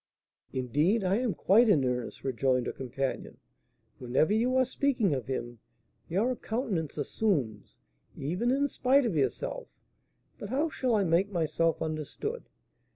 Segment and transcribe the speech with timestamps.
[0.51, 3.37] "Indeed, I am quite in earnest," rejoined her companion;
[3.99, 5.59] "whenever you are speaking of him,
[6.09, 7.75] your countenance assumes,
[8.17, 9.67] even in spite of yourself,
[10.39, 12.49] but how shall I make myself understood?"